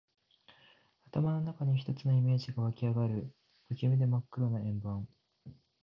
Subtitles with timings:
[1.11, 3.31] 頭の中に一つのイメージが湧きあがる。
[3.69, 5.07] 不気味で真っ黒な円盤。